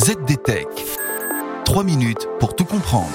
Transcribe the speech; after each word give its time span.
ZDTech. 0.00 0.66
3 1.66 1.84
minutes 1.84 2.26
pour 2.38 2.56
tout 2.56 2.64
comprendre. 2.64 3.10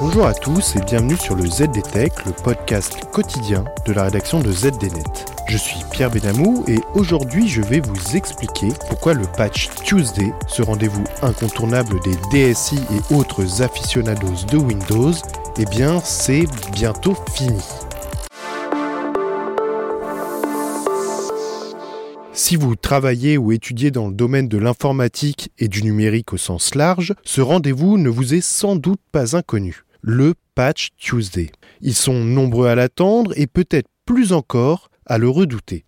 Bonjour 0.00 0.24
à 0.24 0.32
tous 0.32 0.74
et 0.74 0.80
bienvenue 0.80 1.18
sur 1.18 1.34
le 1.34 1.44
ZDTech, 1.44 2.24
le 2.24 2.32
podcast 2.32 2.94
quotidien 3.12 3.62
de 3.84 3.92
la 3.92 4.04
rédaction 4.04 4.40
de 4.40 4.50
ZDNet. 4.50 5.26
Je 5.48 5.58
suis 5.58 5.80
Pierre 5.90 6.10
Benamou 6.10 6.64
et 6.66 6.78
aujourd'hui 6.94 7.46
je 7.46 7.60
vais 7.60 7.80
vous 7.80 8.16
expliquer 8.16 8.68
pourquoi 8.88 9.12
le 9.12 9.26
patch 9.36 9.68
Tuesday, 9.84 10.32
ce 10.48 10.62
rendez-vous 10.62 11.04
incontournable 11.20 12.00
des 12.00 12.54
DSI 12.54 12.78
et 12.78 13.14
autres 13.14 13.60
aficionados 13.60 14.46
de 14.50 14.56
Windows, 14.56 15.12
eh 15.58 15.66
bien 15.66 16.00
c'est 16.02 16.46
bientôt 16.72 17.18
fini. 17.34 17.60
Si 22.34 22.56
vous 22.56 22.76
travaillez 22.76 23.36
ou 23.36 23.52
étudiez 23.52 23.90
dans 23.90 24.08
le 24.08 24.14
domaine 24.14 24.48
de 24.48 24.56
l'informatique 24.56 25.50
et 25.58 25.68
du 25.68 25.82
numérique 25.82 26.32
au 26.32 26.38
sens 26.38 26.74
large, 26.74 27.12
ce 27.24 27.42
rendez-vous 27.42 27.98
ne 27.98 28.08
vous 28.08 28.32
est 28.32 28.40
sans 28.40 28.74
doute 28.74 29.00
pas 29.12 29.36
inconnu. 29.36 29.82
Le 30.00 30.32
Patch 30.54 30.88
Tuesday. 30.96 31.50
Ils 31.82 31.94
sont 31.94 32.24
nombreux 32.24 32.68
à 32.68 32.74
l'attendre 32.74 33.32
et 33.36 33.46
peut-être 33.46 33.88
plus 34.06 34.32
encore 34.32 34.90
à 35.04 35.18
le 35.18 35.28
redouter. 35.28 35.84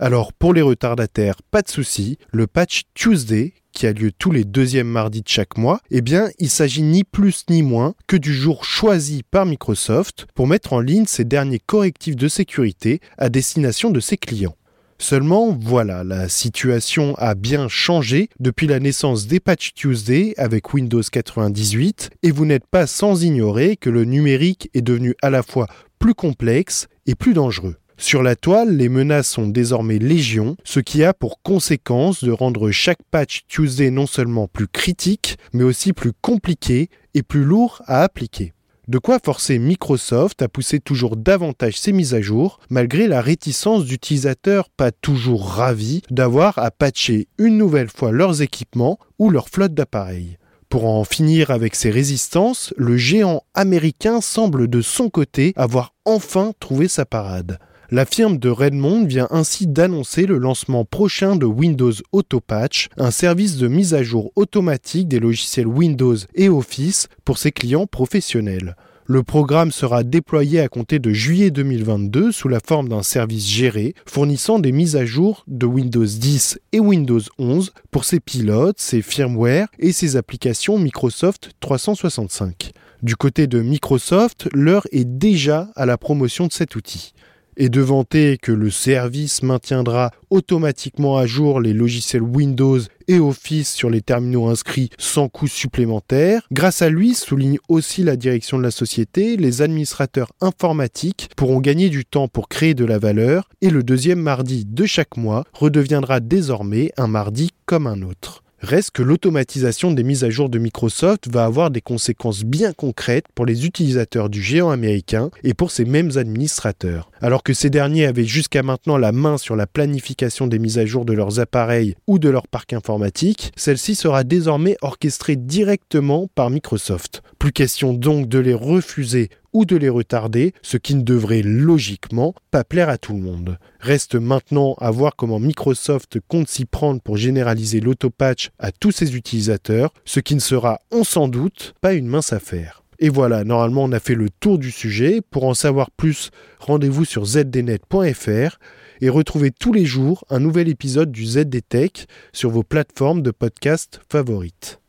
Alors 0.00 0.32
pour 0.32 0.52
les 0.52 0.62
retardataires, 0.62 1.36
pas 1.52 1.62
de 1.62 1.68
souci, 1.68 2.18
le 2.32 2.48
Patch 2.48 2.82
Tuesday, 2.94 3.54
qui 3.70 3.86
a 3.86 3.92
lieu 3.92 4.10
tous 4.10 4.32
les 4.32 4.44
deuxièmes 4.44 4.88
mardis 4.88 5.22
de 5.22 5.28
chaque 5.28 5.56
mois, 5.56 5.80
eh 5.92 6.00
bien, 6.00 6.28
il 6.40 6.50
s'agit 6.50 6.82
ni 6.82 7.04
plus 7.04 7.44
ni 7.48 7.62
moins 7.62 7.94
que 8.08 8.16
du 8.16 8.34
jour 8.34 8.64
choisi 8.64 9.22
par 9.22 9.46
Microsoft 9.46 10.26
pour 10.34 10.48
mettre 10.48 10.72
en 10.72 10.80
ligne 10.80 11.06
ses 11.06 11.24
derniers 11.24 11.60
correctifs 11.60 12.16
de 12.16 12.26
sécurité 12.26 13.00
à 13.16 13.28
destination 13.28 13.90
de 13.90 14.00
ses 14.00 14.16
clients. 14.16 14.56
Seulement, 14.98 15.56
voilà, 15.60 16.04
la 16.04 16.28
situation 16.28 17.14
a 17.16 17.34
bien 17.34 17.68
changé 17.68 18.28
depuis 18.40 18.66
la 18.66 18.80
naissance 18.80 19.26
des 19.26 19.40
Patch 19.40 19.74
Tuesday 19.74 20.34
avec 20.38 20.72
Windows 20.72 21.02
98 21.02 22.10
et 22.22 22.30
vous 22.30 22.46
n'êtes 22.46 22.66
pas 22.66 22.86
sans 22.86 23.22
ignorer 23.22 23.76
que 23.76 23.90
le 23.90 24.04
numérique 24.04 24.70
est 24.72 24.82
devenu 24.82 25.14
à 25.20 25.30
la 25.30 25.42
fois 25.42 25.66
plus 25.98 26.14
complexe 26.14 26.86
et 27.06 27.14
plus 27.14 27.34
dangereux. 27.34 27.76
Sur 27.96 28.22
la 28.22 28.34
toile, 28.34 28.76
les 28.76 28.88
menaces 28.88 29.28
sont 29.28 29.46
désormais 29.46 29.98
légion, 29.98 30.56
ce 30.64 30.80
qui 30.80 31.04
a 31.04 31.12
pour 31.12 31.42
conséquence 31.42 32.24
de 32.24 32.32
rendre 32.32 32.70
chaque 32.70 33.02
patch 33.10 33.42
Tuesday 33.46 33.90
non 33.90 34.06
seulement 34.06 34.48
plus 34.48 34.66
critique, 34.66 35.36
mais 35.52 35.64
aussi 35.64 35.92
plus 35.92 36.12
compliqué 36.12 36.88
et 37.14 37.22
plus 37.22 37.44
lourd 37.44 37.82
à 37.86 38.02
appliquer. 38.02 38.53
De 38.86 38.98
quoi 38.98 39.18
forcer 39.18 39.58
Microsoft 39.58 40.42
à 40.42 40.48
pousser 40.48 40.78
toujours 40.78 41.16
davantage 41.16 41.78
ses 41.78 41.92
mises 41.92 42.12
à 42.12 42.20
jour, 42.20 42.60
malgré 42.68 43.06
la 43.06 43.22
réticence 43.22 43.86
d'utilisateurs 43.86 44.68
pas 44.68 44.92
toujours 44.92 45.48
ravis 45.48 46.02
d'avoir 46.10 46.58
à 46.58 46.70
patcher 46.70 47.28
une 47.38 47.56
nouvelle 47.56 47.88
fois 47.88 48.12
leurs 48.12 48.42
équipements 48.42 48.98
ou 49.18 49.30
leur 49.30 49.48
flotte 49.48 49.72
d'appareils. 49.72 50.36
Pour 50.68 50.86
en 50.86 51.04
finir 51.04 51.50
avec 51.50 51.76
ces 51.76 51.90
résistances, 51.90 52.74
le 52.76 52.98
géant 52.98 53.42
américain 53.54 54.20
semble 54.20 54.68
de 54.68 54.82
son 54.82 55.08
côté 55.08 55.54
avoir 55.56 55.94
enfin 56.04 56.52
trouvé 56.60 56.86
sa 56.86 57.06
parade. 57.06 57.58
La 57.90 58.06
firme 58.06 58.38
de 58.38 58.48
Redmond 58.48 59.04
vient 59.04 59.28
ainsi 59.30 59.66
d'annoncer 59.66 60.24
le 60.24 60.38
lancement 60.38 60.86
prochain 60.86 61.36
de 61.36 61.44
Windows 61.44 61.92
Autopatch, 62.12 62.88
un 62.96 63.10
service 63.10 63.58
de 63.58 63.68
mise 63.68 63.92
à 63.92 64.02
jour 64.02 64.32
automatique 64.36 65.06
des 65.06 65.20
logiciels 65.20 65.66
Windows 65.66 66.16
et 66.34 66.48
Office 66.48 67.08
pour 67.26 67.36
ses 67.36 67.52
clients 67.52 67.86
professionnels. 67.86 68.74
Le 69.06 69.22
programme 69.22 69.70
sera 69.70 70.02
déployé 70.02 70.60
à 70.60 70.68
compter 70.68 70.98
de 70.98 71.12
juillet 71.12 71.50
2022 71.50 72.32
sous 72.32 72.48
la 72.48 72.58
forme 72.58 72.88
d'un 72.88 73.02
service 73.02 73.46
géré 73.46 73.94
fournissant 74.06 74.58
des 74.58 74.72
mises 74.72 74.96
à 74.96 75.04
jour 75.04 75.44
de 75.46 75.66
Windows 75.66 76.06
10 76.06 76.58
et 76.72 76.80
Windows 76.80 77.20
11 77.38 77.72
pour 77.90 78.06
ses 78.06 78.18
pilotes, 78.18 78.80
ses 78.80 79.02
firmware 79.02 79.68
et 79.78 79.92
ses 79.92 80.16
applications 80.16 80.78
Microsoft 80.78 81.50
365. 81.60 82.72
Du 83.02 83.16
côté 83.16 83.46
de 83.46 83.60
Microsoft, 83.60 84.48
l'heure 84.54 84.86
est 84.90 85.04
déjà 85.04 85.68
à 85.76 85.84
la 85.84 85.98
promotion 85.98 86.46
de 86.46 86.52
cet 86.52 86.74
outil 86.74 87.12
et 87.56 87.68
de 87.68 87.80
vanter 87.80 88.38
que 88.38 88.52
le 88.52 88.70
service 88.70 89.42
maintiendra 89.42 90.10
automatiquement 90.30 91.16
à 91.16 91.26
jour 91.26 91.60
les 91.60 91.72
logiciels 91.72 92.22
Windows 92.22 92.80
et 93.08 93.18
Office 93.18 93.72
sur 93.72 93.90
les 93.90 94.00
terminaux 94.00 94.48
inscrits 94.48 94.90
sans 94.98 95.28
coût 95.28 95.46
supplémentaire. 95.46 96.46
Grâce 96.52 96.82
à 96.82 96.88
lui, 96.88 97.14
souligne 97.14 97.58
aussi 97.68 98.02
la 98.02 98.16
direction 98.16 98.58
de 98.58 98.62
la 98.62 98.70
société, 98.70 99.36
les 99.36 99.62
administrateurs 99.62 100.32
informatiques 100.40 101.30
pourront 101.36 101.60
gagner 101.60 101.88
du 101.88 102.04
temps 102.04 102.28
pour 102.28 102.48
créer 102.48 102.74
de 102.74 102.84
la 102.84 102.98
valeur 102.98 103.48
et 103.60 103.70
le 103.70 103.82
deuxième 103.82 104.20
mardi 104.20 104.64
de 104.64 104.86
chaque 104.86 105.16
mois 105.16 105.44
redeviendra 105.52 106.20
désormais 106.20 106.92
un 106.96 107.06
mardi 107.06 107.50
comme 107.66 107.86
un 107.86 108.02
autre. 108.02 108.43
Reste 108.64 108.92
que 108.92 109.02
l'automatisation 109.02 109.92
des 109.92 110.02
mises 110.02 110.24
à 110.24 110.30
jour 110.30 110.48
de 110.48 110.58
Microsoft 110.58 111.28
va 111.30 111.44
avoir 111.44 111.70
des 111.70 111.82
conséquences 111.82 112.44
bien 112.44 112.72
concrètes 112.72 113.26
pour 113.34 113.44
les 113.44 113.66
utilisateurs 113.66 114.30
du 114.30 114.40
géant 114.40 114.70
américain 114.70 115.30
et 115.42 115.52
pour 115.52 115.70
ses 115.70 115.84
mêmes 115.84 116.16
administrateurs. 116.16 117.10
Alors 117.20 117.42
que 117.42 117.52
ces 117.52 117.68
derniers 117.68 118.06
avaient 118.06 118.24
jusqu'à 118.24 118.62
maintenant 118.62 118.96
la 118.96 119.12
main 119.12 119.36
sur 119.36 119.54
la 119.54 119.66
planification 119.66 120.46
des 120.46 120.58
mises 120.58 120.78
à 120.78 120.86
jour 120.86 121.04
de 121.04 121.12
leurs 121.12 121.40
appareils 121.40 121.94
ou 122.06 122.18
de 122.18 122.30
leur 122.30 122.48
parc 122.48 122.72
informatique, 122.72 123.52
celle-ci 123.54 123.94
sera 123.94 124.24
désormais 124.24 124.78
orchestrée 124.80 125.36
directement 125.36 126.30
par 126.34 126.48
Microsoft. 126.48 127.22
Plus 127.38 127.52
question 127.52 127.92
donc 127.92 128.28
de 128.28 128.38
les 128.38 128.54
refuser 128.54 129.28
ou 129.54 129.64
de 129.64 129.76
les 129.76 129.88
retarder, 129.88 130.52
ce 130.60 130.76
qui 130.76 130.94
ne 130.94 131.02
devrait 131.02 131.42
logiquement 131.42 132.34
pas 132.50 132.64
plaire 132.64 132.90
à 132.90 132.98
tout 132.98 133.14
le 133.14 133.20
monde. 133.20 133.58
Reste 133.80 134.16
maintenant 134.16 134.74
à 134.80 134.90
voir 134.90 135.16
comment 135.16 135.38
Microsoft 135.38 136.18
compte 136.28 136.48
s'y 136.48 136.66
prendre 136.66 137.00
pour 137.00 137.16
généraliser 137.16 137.80
l'autopatch 137.80 138.50
à 138.58 138.72
tous 138.72 138.90
ses 138.90 139.16
utilisateurs, 139.16 139.94
ce 140.04 140.20
qui 140.20 140.34
ne 140.34 140.40
sera, 140.40 140.80
on 140.90 141.04
s'en 141.04 141.28
doute, 141.28 141.74
pas 141.80 141.94
une 141.94 142.08
mince 142.08 142.32
affaire. 142.32 142.82
Et 142.98 143.08
voilà, 143.08 143.44
normalement 143.44 143.84
on 143.84 143.92
a 143.92 144.00
fait 144.00 144.14
le 144.14 144.28
tour 144.30 144.58
du 144.58 144.70
sujet. 144.70 145.20
Pour 145.30 145.44
en 145.44 145.54
savoir 145.54 145.90
plus, 145.90 146.30
rendez-vous 146.58 147.04
sur 147.04 147.24
zdnet.fr 147.24 148.58
et 149.00 149.08
retrouvez 149.08 149.50
tous 149.50 149.72
les 149.72 149.84
jours 149.84 150.24
un 150.30 150.40
nouvel 150.40 150.68
épisode 150.68 151.10
du 151.10 151.26
ZDTech 151.26 152.06
sur 152.32 152.50
vos 152.50 152.62
plateformes 152.62 153.22
de 153.22 153.30
podcast 153.30 154.00
favorites. 154.08 154.80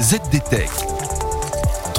ZDTech. 0.00 0.91